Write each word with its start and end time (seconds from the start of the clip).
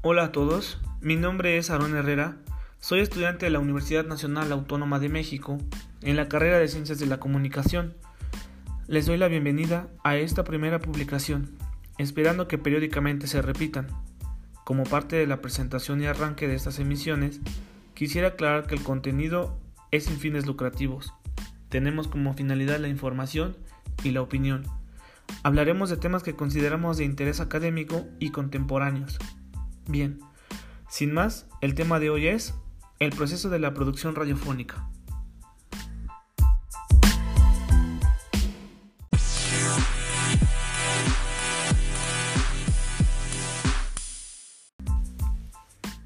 Hola 0.00 0.26
a 0.26 0.32
todos, 0.32 0.78
mi 1.00 1.16
nombre 1.16 1.58
es 1.58 1.70
Aaron 1.70 1.96
Herrera, 1.96 2.36
soy 2.78 3.00
estudiante 3.00 3.46
de 3.46 3.50
la 3.50 3.58
Universidad 3.58 4.06
Nacional 4.06 4.52
Autónoma 4.52 5.00
de 5.00 5.08
México 5.08 5.58
en 6.02 6.14
la 6.14 6.28
carrera 6.28 6.60
de 6.60 6.68
Ciencias 6.68 7.00
de 7.00 7.06
la 7.06 7.18
Comunicación. 7.18 7.96
Les 8.86 9.06
doy 9.06 9.18
la 9.18 9.26
bienvenida 9.26 9.88
a 10.04 10.16
esta 10.16 10.44
primera 10.44 10.78
publicación, 10.78 11.50
esperando 11.98 12.46
que 12.46 12.58
periódicamente 12.58 13.26
se 13.26 13.42
repitan. 13.42 13.88
Como 14.64 14.84
parte 14.84 15.16
de 15.16 15.26
la 15.26 15.40
presentación 15.40 16.00
y 16.00 16.06
arranque 16.06 16.46
de 16.46 16.54
estas 16.54 16.78
emisiones, 16.78 17.40
quisiera 17.94 18.28
aclarar 18.28 18.68
que 18.68 18.76
el 18.76 18.84
contenido 18.84 19.58
es 19.90 20.04
sin 20.04 20.18
fines 20.18 20.46
lucrativos. 20.46 21.12
Tenemos 21.70 22.06
como 22.06 22.34
finalidad 22.34 22.78
la 22.78 22.86
información 22.86 23.56
y 24.04 24.12
la 24.12 24.22
opinión. 24.22 24.62
Hablaremos 25.42 25.90
de 25.90 25.96
temas 25.96 26.22
que 26.22 26.36
consideramos 26.36 26.98
de 26.98 27.04
interés 27.04 27.40
académico 27.40 28.06
y 28.20 28.30
contemporáneos. 28.30 29.18
Bien, 29.88 30.20
sin 30.90 31.14
más, 31.14 31.48
el 31.62 31.74
tema 31.74 31.98
de 31.98 32.10
hoy 32.10 32.26
es 32.26 32.54
el 32.98 33.08
proceso 33.08 33.48
de 33.48 33.58
la 33.58 33.72
producción 33.72 34.14
radiofónica. 34.14 34.86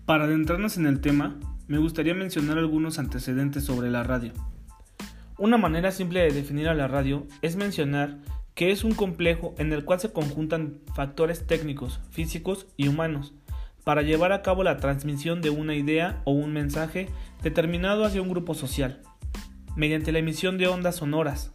Para 0.06 0.24
adentrarnos 0.24 0.76
en 0.76 0.86
el 0.86 1.00
tema, 1.00 1.40
me 1.66 1.78
gustaría 1.78 2.14
mencionar 2.14 2.58
algunos 2.58 3.00
antecedentes 3.00 3.64
sobre 3.64 3.90
la 3.90 4.04
radio. 4.04 4.32
Una 5.38 5.58
manera 5.58 5.90
simple 5.90 6.20
de 6.20 6.30
definir 6.30 6.68
a 6.68 6.74
la 6.74 6.86
radio 6.86 7.26
es 7.40 7.56
mencionar 7.56 8.20
que 8.54 8.70
es 8.70 8.84
un 8.84 8.94
complejo 8.94 9.56
en 9.58 9.72
el 9.72 9.84
cual 9.84 9.98
se 9.98 10.12
conjuntan 10.12 10.78
factores 10.94 11.48
técnicos, 11.48 11.98
físicos 12.12 12.68
y 12.76 12.86
humanos 12.86 13.34
para 13.84 14.02
llevar 14.02 14.32
a 14.32 14.42
cabo 14.42 14.62
la 14.62 14.76
transmisión 14.76 15.42
de 15.42 15.50
una 15.50 15.74
idea 15.74 16.22
o 16.24 16.32
un 16.32 16.52
mensaje 16.52 17.08
determinado 17.42 18.04
hacia 18.04 18.22
un 18.22 18.30
grupo 18.30 18.54
social, 18.54 19.00
mediante 19.76 20.12
la 20.12 20.20
emisión 20.20 20.58
de 20.58 20.68
ondas 20.68 20.96
sonoras, 20.96 21.52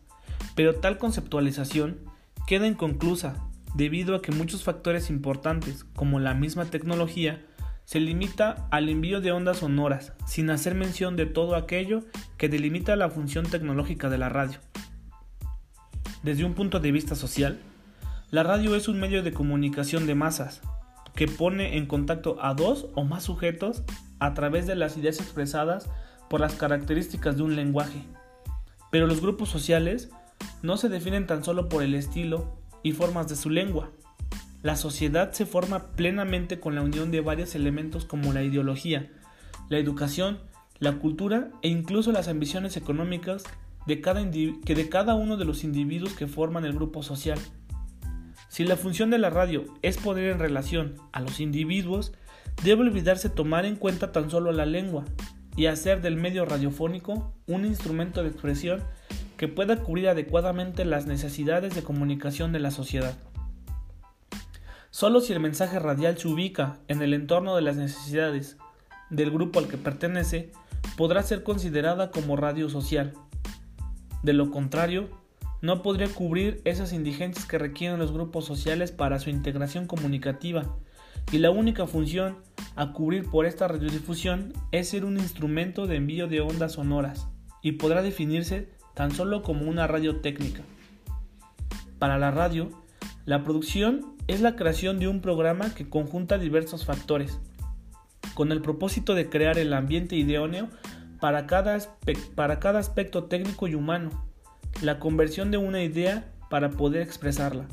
pero 0.55 0.75
tal 0.75 0.97
conceptualización 0.97 1.99
queda 2.47 2.67
inconclusa 2.67 3.47
debido 3.75 4.15
a 4.15 4.21
que 4.21 4.31
muchos 4.31 4.63
factores 4.63 5.09
importantes, 5.09 5.83
como 5.95 6.19
la 6.19 6.33
misma 6.33 6.65
tecnología, 6.65 7.45
se 7.85 7.99
limita 8.01 8.67
al 8.69 8.89
envío 8.89 9.21
de 9.21 9.31
ondas 9.31 9.57
sonoras, 9.57 10.13
sin 10.25 10.49
hacer 10.49 10.75
mención 10.75 11.15
de 11.15 11.25
todo 11.25 11.55
aquello 11.55 12.03
que 12.37 12.49
delimita 12.49 12.95
la 12.97 13.09
función 13.09 13.45
tecnológica 13.45 14.09
de 14.09 14.17
la 14.17 14.27
radio. 14.27 14.59
Desde 16.21 16.43
un 16.43 16.53
punto 16.53 16.81
de 16.81 16.91
vista 16.91 17.15
social, 17.15 17.59
la 18.29 18.43
radio 18.43 18.75
es 18.75 18.89
un 18.89 18.99
medio 18.99 19.23
de 19.23 19.31
comunicación 19.31 20.05
de 20.05 20.15
masas, 20.15 20.61
que 21.17 21.27
pone 21.27 21.75
en 21.75 21.85
contacto 21.85 22.37
a 22.39 22.53
dos 22.53 22.87
o 22.95 23.03
más 23.03 23.23
sujetos 23.23 23.83
a 24.19 24.33
través 24.33 24.67
de 24.67 24.75
las 24.75 24.95
ideas 24.95 25.19
expresadas 25.19 25.89
por 26.29 26.39
las 26.39 26.53
características 26.55 27.35
de 27.35 27.43
un 27.43 27.57
lenguaje. 27.57 28.03
Pero 28.89 29.07
los 29.07 29.19
grupos 29.19 29.49
sociales 29.49 30.09
no 30.61 30.77
se 30.77 30.87
definen 30.87 31.27
tan 31.27 31.43
solo 31.43 31.67
por 31.67 31.83
el 31.83 31.93
estilo 31.93 32.55
y 32.83 32.93
formas 32.93 33.27
de 33.27 33.35
su 33.35 33.49
lengua, 33.49 33.91
la 34.63 34.75
sociedad 34.75 35.31
se 35.33 35.45
forma 35.45 35.91
plenamente 35.95 36.59
con 36.59 36.73
la 36.73 36.81
unión 36.81 37.11
de 37.11 37.21
varios 37.21 37.53
elementos 37.53 38.05
como 38.05 38.33
la 38.33 38.43
ideología, 38.43 39.09
la 39.69 39.77
educación, 39.77 40.39
la 40.79 40.93
cultura 40.93 41.51
e 41.61 41.69
incluso 41.69 42.11
las 42.11 42.27
ambiciones 42.27 42.75
económicas 42.75 43.43
de 43.85 44.01
cada 44.01 44.29
que 44.31 44.75
de 44.75 44.89
cada 44.89 45.13
uno 45.15 45.37
de 45.37 45.45
los 45.45 45.63
individuos 45.63 46.13
que 46.13 46.27
forman 46.27 46.65
el 46.65 46.73
grupo 46.73 47.03
social. 47.03 47.39
Si 48.49 48.63
la 48.63 48.77
función 48.77 49.09
de 49.09 49.17
la 49.17 49.29
radio 49.29 49.65
es 49.81 49.97
poner 49.97 50.31
en 50.31 50.39
relación 50.39 50.95
a 51.11 51.19
los 51.19 51.39
individuos, 51.39 52.13
debe 52.63 52.81
olvidarse 52.81 53.29
tomar 53.29 53.65
en 53.65 53.75
cuenta 53.75 54.11
tan 54.11 54.29
solo 54.29 54.51
la 54.51 54.65
lengua 54.65 55.05
y 55.55 55.65
hacer 55.65 56.01
del 56.01 56.15
medio 56.15 56.45
radiofónico 56.45 57.33
un 57.47 57.65
instrumento 57.65 58.23
de 58.23 58.29
expresión 58.29 58.83
que 59.37 59.47
pueda 59.47 59.83
cubrir 59.83 60.07
adecuadamente 60.07 60.85
las 60.85 61.05
necesidades 61.05 61.75
de 61.75 61.83
comunicación 61.83 62.51
de 62.51 62.59
la 62.59 62.71
sociedad. 62.71 63.17
Solo 64.89 65.21
si 65.21 65.33
el 65.33 65.39
mensaje 65.39 65.79
radial 65.79 66.17
se 66.17 66.27
ubica 66.27 66.79
en 66.87 67.01
el 67.01 67.13
entorno 67.13 67.55
de 67.55 67.61
las 67.61 67.75
necesidades 67.75 68.57
del 69.09 69.31
grupo 69.31 69.59
al 69.59 69.67
que 69.67 69.77
pertenece, 69.77 70.51
podrá 70.95 71.21
ser 71.21 71.43
considerada 71.43 72.09
como 72.09 72.35
radio 72.35 72.69
social. 72.69 73.13
De 74.23 74.33
lo 74.33 74.49
contrario, 74.49 75.09
no 75.61 75.81
podría 75.81 76.07
cubrir 76.07 76.61
esas 76.65 76.93
indigencias 76.93 77.45
que 77.45 77.57
requieren 77.57 77.99
los 77.99 78.11
grupos 78.11 78.45
sociales 78.45 78.91
para 78.91 79.19
su 79.19 79.29
integración 79.29 79.87
comunicativa, 79.87 80.77
y 81.31 81.39
la 81.39 81.51
única 81.51 81.87
función 81.87 82.37
a 82.75 82.93
cubrir 82.93 83.29
por 83.29 83.45
esta 83.45 83.67
radiodifusión 83.67 84.53
es 84.71 84.89
ser 84.89 85.03
un 85.03 85.17
instrumento 85.17 85.87
de 85.87 85.97
envío 85.97 86.27
de 86.27 86.41
ondas 86.41 86.73
sonoras, 86.73 87.27
y 87.61 87.73
podrá 87.73 88.01
definirse 88.01 88.69
tan 88.93 89.11
solo 89.11 89.43
como 89.43 89.69
una 89.69 89.87
radio 89.87 90.21
técnica. 90.21 90.61
Para 91.99 92.17
la 92.17 92.31
radio, 92.31 92.69
la 93.25 93.43
producción 93.43 94.15
es 94.27 94.41
la 94.41 94.55
creación 94.55 94.99
de 94.99 95.07
un 95.07 95.21
programa 95.21 95.73
que 95.73 95.89
conjunta 95.89 96.37
diversos 96.37 96.85
factores, 96.85 97.39
con 98.35 98.51
el 98.51 98.61
propósito 98.61 99.15
de 99.15 99.29
crear 99.29 99.57
el 99.57 99.73
ambiente 99.73 100.15
idóneo 100.15 100.69
para 101.19 101.47
cada, 101.47 101.79
para 102.35 102.59
cada 102.59 102.79
aspecto 102.79 103.23
técnico 103.23 103.67
y 103.67 103.73
humano, 103.73 104.26
la 104.81 104.99
conversión 104.99 105.51
de 105.51 105.57
una 105.57 105.83
idea 105.83 106.31
para 106.49 106.71
poder 106.71 107.01
expresarla, 107.01 107.65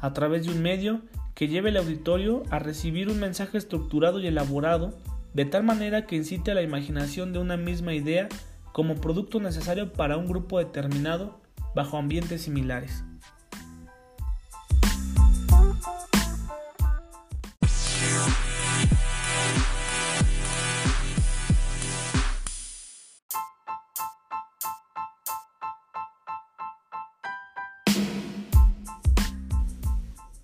a 0.00 0.12
través 0.12 0.46
de 0.46 0.52
un 0.52 0.62
medio 0.62 1.02
que 1.34 1.48
lleve 1.48 1.70
al 1.70 1.76
auditorio 1.76 2.42
a 2.50 2.58
recibir 2.58 3.08
un 3.08 3.20
mensaje 3.20 3.58
estructurado 3.58 4.20
y 4.20 4.26
elaborado, 4.26 4.98
de 5.34 5.44
tal 5.44 5.62
manera 5.62 6.06
que 6.06 6.16
incite 6.16 6.50
a 6.50 6.54
la 6.54 6.62
imaginación 6.62 7.32
de 7.32 7.38
una 7.38 7.56
misma 7.56 7.94
idea 7.94 8.28
como 8.72 8.96
producto 8.96 9.40
necesario 9.40 9.92
para 9.92 10.16
un 10.16 10.26
grupo 10.26 10.58
determinado 10.58 11.40
bajo 11.74 11.96
ambientes 11.96 12.42
similares. 12.42 13.04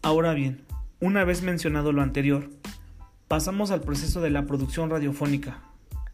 Ahora 0.04 0.34
bien, 0.34 0.60
una 1.00 1.24
vez 1.24 1.40
mencionado 1.40 1.90
lo 1.90 2.02
anterior, 2.02 2.50
pasamos 3.26 3.70
al 3.70 3.80
proceso 3.80 4.20
de 4.20 4.28
la 4.28 4.44
producción 4.44 4.90
radiofónica. 4.90 5.62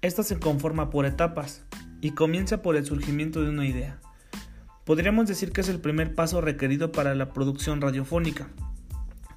Esta 0.00 0.22
se 0.22 0.38
conforma 0.38 0.90
por 0.90 1.06
etapas 1.06 1.64
y 2.00 2.12
comienza 2.12 2.62
por 2.62 2.76
el 2.76 2.86
surgimiento 2.86 3.42
de 3.42 3.50
una 3.50 3.66
idea. 3.66 3.98
Podríamos 4.84 5.26
decir 5.26 5.50
que 5.50 5.62
es 5.62 5.68
el 5.68 5.80
primer 5.80 6.14
paso 6.14 6.40
requerido 6.40 6.92
para 6.92 7.16
la 7.16 7.32
producción 7.32 7.80
radiofónica. 7.80 8.46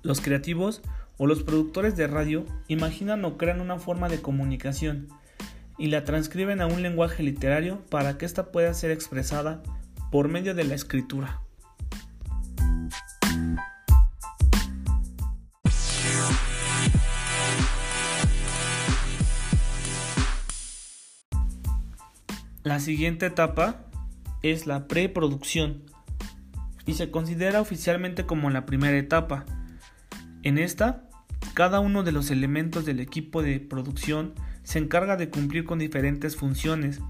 Los 0.04 0.22
creativos 0.22 0.84
o 1.18 1.26
los 1.26 1.42
productores 1.42 1.98
de 1.98 2.06
radio 2.06 2.46
imaginan 2.68 3.26
o 3.26 3.40
crean 3.40 3.60
una 3.60 3.80
forma 3.80 4.08
de 4.08 4.22
comunicación 4.22 5.08
y 5.80 5.88
la 5.88 6.04
transcriben 6.04 6.62
a 6.62 6.68
un 6.68 6.84
lenguaje 6.84 7.24
literario 7.24 7.82
para 7.90 8.20
que 8.20 8.28
ésta 8.28 8.52
pueda 8.52 8.72
ser 8.76 8.92
expresada 8.92 9.64
por 10.12 10.28
medio 10.28 10.54
de 10.54 10.64
la 10.64 10.76
escritura. 10.76 11.43
La 22.64 22.80
siguiente 22.80 23.26
etapa 23.26 23.84
es 24.42 24.68
la 24.68 24.88
preproducción 24.88 25.84
y 26.86 26.94
se 26.94 27.12
considera 27.12 27.60
oficialmente 27.60 28.26
como 28.26 28.50
la 28.52 28.66
primera 28.66 28.98
etapa. 28.98 29.46
En 30.44 30.58
esta, 30.58 31.10
cada 31.56 31.82
uno 31.82 32.04
de 32.04 32.14
los 32.14 32.32
elementos 32.32 32.86
del 32.86 33.02
equipo 33.02 33.44
de 33.44 33.60
producción 33.60 34.34
se 34.64 34.80
encarga 34.80 35.18
de 35.18 35.30
cumplir 35.30 35.66
con 35.66 35.78
diferentes 35.78 36.38
funciones 36.38 37.02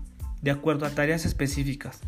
de 0.41 0.49
acuerdo 0.49 0.87
a 0.87 0.89
tareas 0.89 1.23
específicas. 1.23 1.99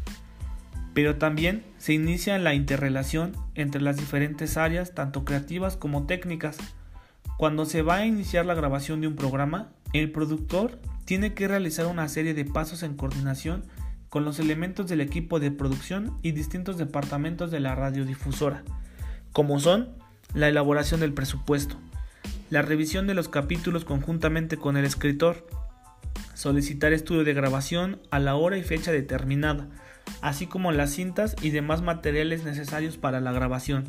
Pero 0.96 1.18
también 1.18 1.64
se 1.78 1.94
inicia 1.94 2.40
la 2.40 2.56
interrelación 2.56 3.34
entre 3.54 3.80
las 3.80 3.98
diferentes 3.98 4.58
áreas, 4.58 4.96
tanto 4.96 5.24
creativas 5.24 5.78
como 5.78 6.08
técnicas. 6.08 6.58
Cuando 7.38 7.66
se 7.66 7.84
va 7.84 7.98
a 7.98 8.06
iniciar 8.08 8.48
la 8.48 8.56
grabación 8.56 9.02
de 9.02 9.08
un 9.08 9.16
programa, 9.16 9.72
el 9.94 10.12
productor 10.12 10.80
tiene 11.06 11.34
que 11.34 11.48
realizar 11.48 11.86
una 11.86 12.10
serie 12.10 12.34
de 12.34 12.46
pasos 12.46 12.84
en 12.84 12.96
coordinación 12.96 13.64
con 14.10 14.26
los 14.26 14.40
elementos 14.40 14.88
del 14.88 15.02
equipo 15.02 15.40
de 15.40 15.52
producción 15.52 16.18
y 16.22 16.32
distintos 16.32 16.78
departamentos 16.78 17.52
de 17.52 17.60
la 17.60 17.76
radiodifusora, 17.76 18.64
como 19.32 19.60
son 19.60 19.90
la 20.34 20.50
elaboración 20.50 21.00
del 21.00 21.14
presupuesto, 21.14 21.78
la 22.50 22.62
revisión 22.62 23.08
de 23.08 23.14
los 23.14 23.30
capítulos 23.30 23.86
conjuntamente 23.86 24.58
con 24.58 24.78
el 24.78 24.86
escritor, 24.86 25.48
solicitar 26.34 26.94
estudio 26.94 27.24
de 27.24 27.34
grabación 27.34 28.00
a 28.12 28.20
la 28.20 28.36
hora 28.36 28.58
y 28.58 28.64
fecha 28.64 28.92
determinada, 28.92 29.68
así 30.22 30.48
como 30.48 30.72
las 30.72 30.92
cintas 30.92 31.36
y 31.42 31.50
demás 31.52 31.82
materiales 31.82 32.44
necesarios 32.44 32.98
para 32.98 33.20
la 33.22 33.32
grabación, 33.32 33.86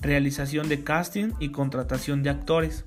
realización 0.00 0.68
de 0.68 0.82
casting 0.84 1.32
y 1.38 1.50
contratación 1.50 2.22
de 2.22 2.30
actores, 2.30 2.84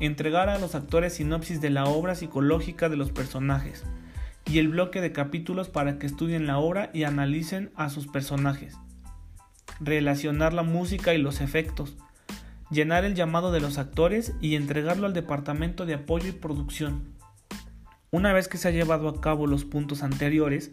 entregar 0.00 0.48
a 0.48 0.58
los 0.58 0.74
actores 0.74 1.14
sinopsis 1.14 1.60
de 1.60 1.70
la 1.70 1.84
obra 1.84 2.14
psicológica 2.14 2.88
de 2.88 2.96
los 2.96 3.12
personajes 3.12 3.84
y 4.46 4.58
el 4.58 4.68
bloque 4.68 5.00
de 5.00 5.12
capítulos 5.12 5.68
para 5.68 5.98
que 5.98 6.06
estudien 6.06 6.46
la 6.46 6.58
obra 6.58 6.90
y 6.92 7.04
analicen 7.04 7.70
a 7.76 7.90
sus 7.90 8.06
personajes, 8.06 8.76
relacionar 9.78 10.54
la 10.54 10.62
música 10.62 11.14
y 11.14 11.18
los 11.18 11.40
efectos, 11.40 11.96
llenar 12.70 13.04
el 13.04 13.14
llamado 13.14 13.52
de 13.52 13.60
los 13.60 13.78
actores 13.78 14.34
y 14.40 14.56
entregarlo 14.56 15.06
al 15.06 15.12
departamento 15.12 15.86
de 15.86 15.94
apoyo 15.94 16.28
y 16.28 16.32
producción. 16.32 17.14
Una 18.10 18.32
vez 18.32 18.48
que 18.48 18.58
se 18.58 18.68
ha 18.68 18.72
llevado 18.72 19.08
a 19.08 19.20
cabo 19.20 19.46
los 19.46 19.64
puntos 19.64 20.02
anteriores, 20.02 20.72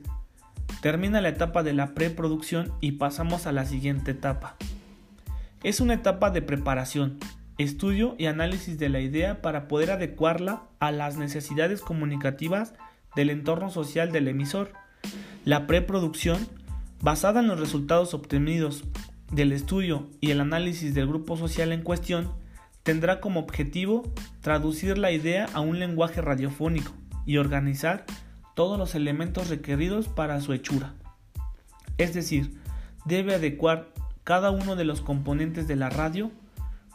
termina 0.81 1.21
la 1.21 1.29
etapa 1.29 1.61
de 1.63 1.73
la 1.73 1.93
preproducción 1.93 2.71
y 2.81 2.93
pasamos 2.93 3.45
a 3.45 3.51
la 3.51 3.65
siguiente 3.65 4.11
etapa. 4.11 4.55
Es 5.63 5.79
una 5.81 5.95
etapa 5.95 6.31
de 6.31 6.41
preparación, 6.41 7.19
estudio 7.57 8.15
y 8.17 8.25
análisis 8.25 8.77
de 8.77 8.89
la 8.89 8.99
idea 8.99 9.41
para 9.41 9.67
poder 9.67 9.91
adecuarla 9.91 10.63
a 10.79 10.91
las 10.91 11.17
necesidades 11.17 11.81
comunicativas 11.81 12.73
del 13.15 13.29
entorno 13.29 13.69
social 13.69 14.11
del 14.11 14.27
emisor. 14.27 14.73
La 15.43 15.65
preproducción, 15.65 16.47
basada 17.01 17.39
en 17.39 17.47
los 17.47 17.59
resultados 17.59 18.13
obtenidos 18.13 18.83
del 19.31 19.51
estudio 19.51 20.07
y 20.21 20.31
el 20.31 20.39
análisis 20.39 20.93
del 20.93 21.07
grupo 21.07 21.37
social 21.37 21.71
en 21.71 21.81
cuestión, 21.81 22.31
tendrá 22.83 23.19
como 23.19 23.39
objetivo 23.39 24.03
traducir 24.41 24.97
la 24.97 25.11
idea 25.11 25.47
a 25.53 25.59
un 25.59 25.79
lenguaje 25.79 26.21
radiofónico 26.21 26.93
y 27.25 27.37
organizar 27.37 28.05
todos 28.55 28.77
los 28.77 28.95
elementos 28.95 29.49
requeridos 29.49 30.07
para 30.07 30.39
su 30.41 30.53
hechura. 30.53 30.93
Es 31.97 32.13
decir, 32.13 32.57
debe 33.05 33.35
adecuar 33.35 33.89
cada 34.23 34.51
uno 34.51 34.75
de 34.75 34.85
los 34.85 35.01
componentes 35.01 35.67
de 35.67 35.75
la 35.75 35.89
radio, 35.89 36.31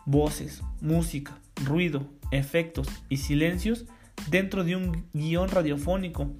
voces, 0.06 0.62
música, 0.81 1.38
ruido, 1.64 2.08
efectos 2.31 2.88
y 3.08 3.19
silencios 3.19 3.87
dentro 4.31 4.64
de 4.64 4.76
un 4.76 5.06
guion 5.12 5.49
radiofónico 5.49 6.31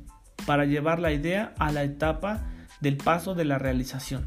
para 0.47 0.65
llevar 0.65 0.99
la 0.99 1.13
idea 1.13 1.55
a 1.59 1.73
la 1.73 1.85
etapa 1.85 2.47
del 2.81 2.97
paso 2.97 3.35
de 3.35 3.45
la 3.45 3.59
realización. 3.59 4.27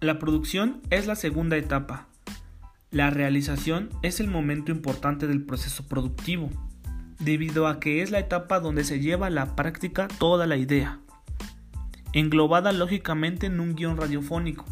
La 0.00 0.18
producción 0.18 0.80
es 0.90 1.06
la 1.06 1.16
segunda 1.16 1.56
etapa. 1.56 2.06
La 2.90 3.10
realización 3.10 3.90
es 4.02 4.20
el 4.20 4.28
momento 4.28 4.72
importante 4.72 5.26
del 5.26 5.44
proceso 5.44 5.86
productivo, 5.86 6.50
debido 7.18 7.66
a 7.66 7.80
que 7.80 8.02
es 8.02 8.10
la 8.10 8.18
etapa 8.18 8.60
donde 8.60 8.84
se 8.84 9.00
lleva 9.00 9.26
a 9.26 9.30
la 9.30 9.56
práctica 9.56 10.08
toda 10.18 10.46
la 10.46 10.56
idea 10.56 11.00
englobada 12.12 12.72
lógicamente 12.72 13.46
en 13.46 13.60
un 13.60 13.74
guion 13.74 13.96
radiofónico. 13.96 14.64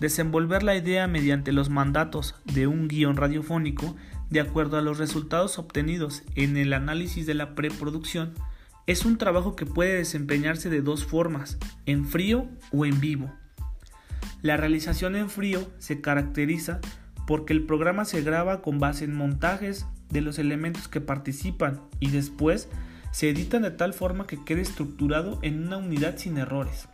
Desenvolver 0.00 0.62
la 0.62 0.76
idea 0.76 1.06
mediante 1.06 1.52
los 1.52 1.70
mandatos 1.70 2.34
de 2.44 2.66
un 2.66 2.88
guion 2.88 3.16
radiofónico 3.16 3.96
de 4.30 4.40
acuerdo 4.40 4.78
a 4.78 4.82
los 4.82 4.98
resultados 4.98 5.58
obtenidos 5.58 6.22
en 6.34 6.56
el 6.56 6.72
análisis 6.72 7.26
de 7.26 7.34
la 7.34 7.54
preproducción 7.54 8.32
es 8.86 9.04
un 9.04 9.18
trabajo 9.18 9.56
que 9.56 9.66
puede 9.66 9.94
desempeñarse 9.94 10.68
de 10.68 10.82
dos 10.82 11.04
formas, 11.04 11.58
en 11.86 12.06
frío 12.06 12.48
o 12.70 12.84
en 12.84 13.00
vivo. 13.00 13.32
La 14.42 14.56
realización 14.56 15.16
en 15.16 15.30
frío 15.30 15.70
se 15.78 16.00
caracteriza 16.00 16.80
porque 17.26 17.52
el 17.52 17.64
programa 17.64 18.04
se 18.04 18.22
graba 18.22 18.62
con 18.62 18.78
base 18.78 19.04
en 19.04 19.14
montajes 19.14 19.86
de 20.10 20.20
los 20.20 20.38
elementos 20.38 20.88
que 20.88 21.00
participan 21.00 21.80
y 22.00 22.10
después 22.10 22.68
se 23.12 23.30
editan 23.30 23.62
de 23.62 23.70
tal 23.70 23.94
forma 23.94 24.26
que 24.26 24.42
quede 24.44 24.62
estructurado 24.62 25.38
en 25.42 25.66
una 25.66 25.76
unidad 25.76 26.16
sin 26.16 26.36
errores. 26.36 26.88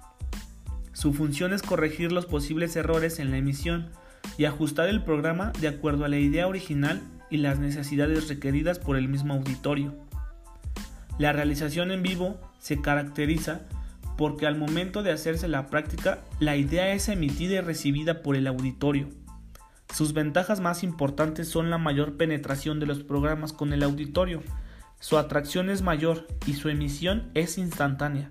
Su 0.92 1.12
función 1.12 1.52
es 1.52 1.62
corregir 1.62 2.12
los 2.12 2.26
posibles 2.26 2.76
errores 2.76 3.18
en 3.18 3.30
la 3.30 3.38
emisión 3.38 3.88
y 4.36 4.44
ajustar 4.44 4.88
el 4.88 5.02
programa 5.02 5.52
de 5.60 5.68
acuerdo 5.68 6.04
a 6.04 6.08
la 6.08 6.18
idea 6.18 6.46
original 6.46 7.00
y 7.30 7.38
las 7.38 7.58
necesidades 7.58 8.28
requeridas 8.28 8.78
por 8.78 8.96
el 8.96 9.08
mismo 9.08 9.34
auditorio. 9.34 9.94
La 11.18 11.32
realización 11.32 11.90
en 11.90 12.02
vivo 12.02 12.40
se 12.58 12.80
caracteriza 12.80 13.62
porque 14.18 14.46
al 14.46 14.58
momento 14.58 15.02
de 15.02 15.12
hacerse 15.12 15.48
la 15.48 15.68
práctica, 15.68 16.18
la 16.40 16.56
idea 16.56 16.92
es 16.92 17.08
emitida 17.08 17.54
y 17.54 17.60
recibida 17.60 18.22
por 18.22 18.36
el 18.36 18.46
auditorio. 18.46 19.08
Sus 19.92 20.12
ventajas 20.12 20.60
más 20.60 20.82
importantes 20.82 21.48
son 21.48 21.70
la 21.70 21.78
mayor 21.78 22.16
penetración 22.16 22.80
de 22.80 22.86
los 22.86 23.02
programas 23.02 23.52
con 23.52 23.72
el 23.72 23.82
auditorio, 23.82 24.42
su 25.00 25.16
atracción 25.16 25.70
es 25.70 25.80
mayor 25.80 26.26
y 26.46 26.52
su 26.52 26.68
emisión 26.68 27.30
es 27.32 27.56
instantánea. 27.56 28.30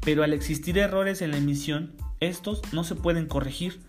Pero 0.00 0.24
al 0.24 0.32
existir 0.32 0.78
errores 0.78 1.20
en 1.20 1.30
la 1.30 1.36
emisión, 1.36 1.92
estos 2.20 2.62
no 2.72 2.84
se 2.84 2.94
pueden 2.94 3.26
corregir. 3.26 3.82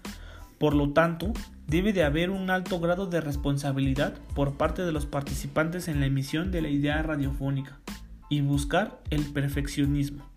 Por 0.60 0.76
lo 0.76 0.92
tanto, 0.92 1.32
debe 1.68 1.94
de 1.94 2.04
haber 2.04 2.30
un 2.30 2.50
alto 2.50 2.82
grado 2.82 3.08
de 3.08 3.22
responsabilidad 3.22 4.14
por 4.36 4.58
parte 4.58 4.84
de 4.84 4.92
los 4.92 5.06
participantes 5.06 5.88
en 5.88 6.02
la 6.02 6.06
emisión 6.06 6.52
de 6.52 6.62
la 6.62 6.68
idea 6.68 7.02
radiofónica 7.02 7.80
y 8.30 8.42
buscar 8.42 9.00
el 9.10 9.24
perfeccionismo. 9.32 10.31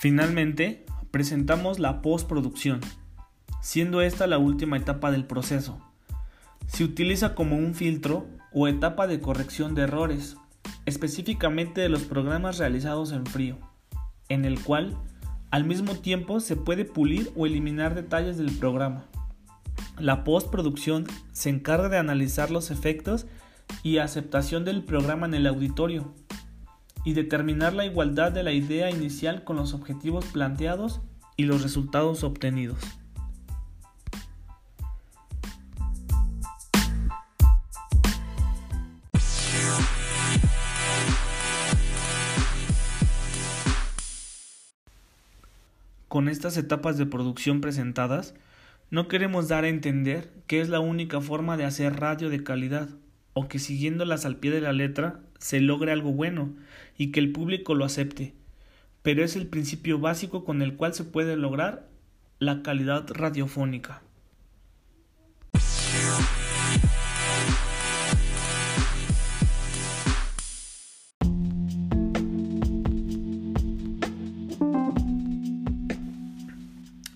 Finalmente, 0.00 0.86
presentamos 1.10 1.80
la 1.80 2.02
postproducción, 2.02 2.80
siendo 3.60 4.00
esta 4.00 4.28
la 4.28 4.38
última 4.38 4.76
etapa 4.76 5.10
del 5.10 5.24
proceso. 5.24 5.80
Se 6.68 6.84
utiliza 6.84 7.34
como 7.34 7.56
un 7.56 7.74
filtro 7.74 8.28
o 8.52 8.68
etapa 8.68 9.08
de 9.08 9.20
corrección 9.20 9.74
de 9.74 9.82
errores, 9.82 10.36
específicamente 10.86 11.80
de 11.80 11.88
los 11.88 12.02
programas 12.02 12.58
realizados 12.58 13.10
en 13.10 13.26
frío, 13.26 13.58
en 14.28 14.44
el 14.44 14.62
cual 14.62 14.96
al 15.50 15.64
mismo 15.64 15.96
tiempo 15.96 16.38
se 16.38 16.54
puede 16.54 16.84
pulir 16.84 17.32
o 17.34 17.46
eliminar 17.46 17.96
detalles 17.96 18.38
del 18.38 18.52
programa. 18.52 19.06
La 19.98 20.22
postproducción 20.22 21.08
se 21.32 21.50
encarga 21.50 21.88
de 21.88 21.98
analizar 21.98 22.52
los 22.52 22.70
efectos 22.70 23.26
y 23.82 23.98
aceptación 23.98 24.64
del 24.64 24.84
programa 24.84 25.26
en 25.26 25.34
el 25.34 25.48
auditorio, 25.48 26.14
y 27.08 27.14
determinar 27.14 27.72
la 27.72 27.86
igualdad 27.86 28.32
de 28.32 28.42
la 28.42 28.52
idea 28.52 28.90
inicial 28.90 29.42
con 29.42 29.56
los 29.56 29.72
objetivos 29.72 30.26
planteados 30.26 31.00
y 31.38 31.44
los 31.44 31.62
resultados 31.62 32.22
obtenidos. 32.22 32.78
Con 46.08 46.28
estas 46.28 46.58
etapas 46.58 46.98
de 46.98 47.06
producción 47.06 47.62
presentadas, 47.62 48.34
no 48.90 49.08
queremos 49.08 49.48
dar 49.48 49.64
a 49.64 49.68
entender 49.68 50.30
que 50.46 50.60
es 50.60 50.68
la 50.68 50.80
única 50.80 51.22
forma 51.22 51.56
de 51.56 51.64
hacer 51.64 51.98
radio 52.00 52.28
de 52.28 52.44
calidad, 52.44 52.90
o 53.38 53.46
que 53.46 53.60
siguiéndolas 53.60 54.26
al 54.26 54.38
pie 54.38 54.50
de 54.50 54.60
la 54.60 54.72
letra 54.72 55.20
se 55.38 55.60
logre 55.60 55.92
algo 55.92 56.10
bueno 56.10 56.56
y 56.96 57.12
que 57.12 57.20
el 57.20 57.30
público 57.30 57.76
lo 57.76 57.84
acepte, 57.84 58.34
pero 59.02 59.22
es 59.22 59.36
el 59.36 59.46
principio 59.46 60.00
básico 60.00 60.44
con 60.44 60.60
el 60.60 60.74
cual 60.74 60.92
se 60.92 61.04
puede 61.04 61.36
lograr 61.36 61.88
la 62.40 62.64
calidad 62.64 63.06
radiofónica. 63.08 64.02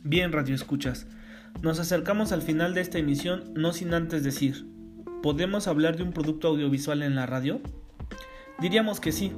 Bien, 0.04 0.30
Radio 0.30 0.54
Escuchas, 0.54 1.08
nos 1.62 1.80
acercamos 1.80 2.30
al 2.30 2.42
final 2.42 2.74
de 2.74 2.82
esta 2.82 2.98
emisión 2.98 3.52
no 3.54 3.72
sin 3.72 3.92
antes 3.92 4.22
decir, 4.22 4.66
¿podemos 5.22 5.68
hablar 5.68 5.96
de 5.96 6.02
un 6.02 6.12
producto 6.12 6.48
audiovisual 6.48 7.02
en 7.02 7.14
la 7.14 7.26
radio? 7.26 7.60
Diríamos 8.60 8.98
que 8.98 9.12
sí. 9.12 9.32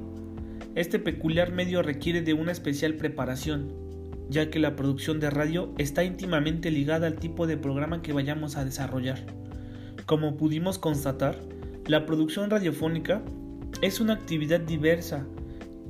Este 0.75 0.99
peculiar 0.99 1.53
medio 1.53 1.83
requiere 1.83 2.23
de 2.23 2.33
una 2.33 2.53
especial 2.53 2.95
preparación, 2.95 3.71
ya 4.31 4.49
que 4.51 4.59
la 4.59 4.77
producción 4.77 5.21
de 5.21 5.29
radio 5.29 5.73
está 5.77 6.03
íntimamente 6.03 6.71
ligada 6.71 7.07
al 7.07 7.17
tipo 7.17 7.47
de 7.47 7.59
programa 7.59 8.01
que 8.01 8.15
vayamos 8.15 8.57
a 8.57 8.65
desarrollar. 8.65 9.21
Como 10.07 10.37
pudimos 10.39 10.79
constatar, 10.79 11.39
la 11.87 12.07
producción 12.07 12.49
radiofónica 12.49 13.23
es 13.83 14.01
una 14.01 14.15
actividad 14.15 14.61
diversa 14.61 15.27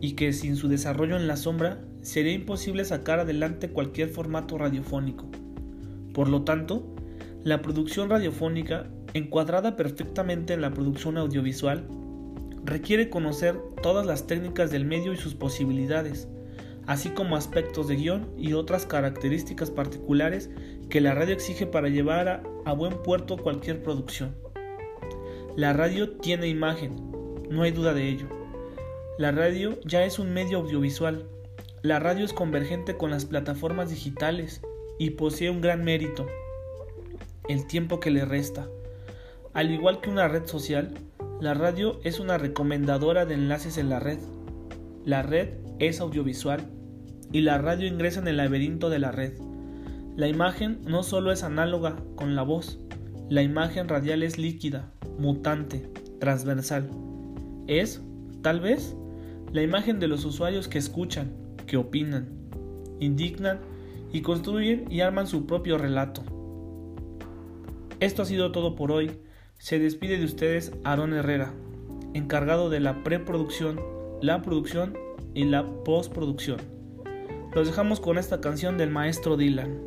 y 0.01 0.15
que 0.15 0.33
sin 0.33 0.57
su 0.57 0.69
desarrollo 0.69 1.17
en 1.17 1.29
la 1.29 1.37
sombra 1.37 1.81
sería 2.03 2.33
imposible 2.33 2.85
sacar 2.85 3.21
adelante 3.21 3.71
cualquier 3.71 4.09
formato 4.09 4.59
radiofónico. 4.59 5.31
Por 6.13 6.29
lo 6.29 6.43
tanto, 6.43 6.95
la 7.45 7.63
producción 7.63 8.11
radiofónica, 8.11 8.89
encuadrada 9.15 9.77
perfectamente 9.77 10.53
en 10.53 10.61
la 10.61 10.73
producción 10.75 11.17
audiovisual, 11.17 11.87
requiere 12.65 13.09
conocer 13.09 13.59
todas 13.83 14.07
las 14.07 14.27
técnicas 14.27 14.71
del 14.71 14.85
medio 14.85 15.13
y 15.13 15.17
sus 15.17 15.35
posibilidades, 15.35 16.29
así 16.87 17.11
como 17.11 17.37
aspectos 17.37 17.89
de 17.89 17.97
guion 17.97 18.29
y 18.37 18.53
otras 18.55 18.87
características 18.87 19.71
particulares 19.71 20.51
que 20.91 21.01
la 21.01 21.15
radio 21.15 21.35
exige 21.35 21.67
para 21.67 21.89
llevar 21.89 22.29
a, 22.29 22.43
a 22.65 22.73
buen 22.73 23.03
puerto 23.03 23.37
cualquier 23.37 23.83
producción. 23.83 24.35
La 25.57 25.73
radio 25.73 26.11
tiene 26.17 26.49
imagen, 26.49 26.97
no 27.49 27.63
hay 27.63 27.71
duda 27.71 27.95
de 27.95 28.09
ello. 28.09 28.27
La 29.17 29.31
radio 29.31 29.79
ya 29.85 30.05
es 30.05 30.19
un 30.19 30.33
medio 30.33 30.59
audiovisual. 30.59 31.29
La 31.83 32.01
radio 32.01 32.25
es 32.25 32.33
convergente 32.33 32.97
con 32.97 33.13
las 33.13 33.27
plataformas 33.27 33.91
digitales 33.91 34.61
y 34.99 35.11
posee 35.11 35.51
un 35.51 35.61
gran 35.61 35.85
mérito, 35.85 36.27
el 37.49 37.67
tiempo 37.67 38.01
que 38.01 38.11
le 38.11 38.25
resta. 38.25 38.69
Al 39.55 39.71
igual 39.71 40.01
que 40.01 40.11
una 40.11 40.27
red 40.27 40.47
social, 40.47 40.95
la 41.41 41.55
radio 41.55 42.01
es 42.03 42.19
una 42.19 42.39
recomendadora 42.39 43.25
de 43.25 43.35
enlaces 43.35 43.79
en 43.79 43.89
la 43.89 44.01
red. 44.01 44.19
La 45.05 45.23
red 45.23 45.51
es 45.79 46.01
audiovisual 46.01 46.67
y 47.33 47.43
la 47.43 47.59
radio 47.59 47.87
ingresa 47.87 48.19
en 48.19 48.27
el 48.27 48.39
laberinto 48.39 48.91
de 48.91 48.99
la 48.99 49.13
red. 49.13 49.35
La 50.17 50.27
imagen 50.27 50.81
no 50.87 51.05
solo 51.05 51.31
es 51.31 51.45
análoga 51.45 51.97
con 52.17 52.35
la 52.35 52.43
voz, 52.43 52.81
la 53.29 53.43
imagen 53.43 53.89
radial 53.89 54.25
es 54.25 54.39
líquida, 54.39 54.93
mutante, 55.19 55.89
transversal. 56.19 56.91
Es, 57.69 58.03
tal 58.43 58.59
vez, 58.59 58.97
la 59.53 59.63
imagen 59.63 60.01
de 60.01 60.09
los 60.09 60.25
usuarios 60.25 60.67
que 60.67 60.79
escuchan, 60.79 61.33
que 61.69 61.77
opinan, 61.77 62.29
indignan 62.99 63.61
y 64.13 64.23
construyen 64.23 64.91
y 64.91 65.01
arman 65.01 65.29
su 65.29 65.47
propio 65.47 65.79
relato. 65.79 66.25
Esto 68.01 68.23
ha 68.23 68.25
sido 68.27 68.51
todo 68.51 68.75
por 68.75 68.91
hoy. 68.91 69.13
Se 69.59 69.79
despide 69.79 70.19
de 70.19 70.25
ustedes 70.25 70.73
Aaron 70.85 71.15
Herrera, 71.15 71.55
encargado 72.13 72.71
de 72.71 72.81
la 72.81 73.03
preproducción, 73.03 73.81
la 74.21 74.43
producción 74.43 74.97
y 75.33 75.45
la 75.45 75.67
postproducción. 75.85 76.59
Los 77.55 77.67
dejamos 77.69 78.01
con 78.01 78.19
esta 78.19 78.41
canción 78.41 78.77
del 78.79 78.91
maestro 78.91 79.37
Dylan. 79.37 79.81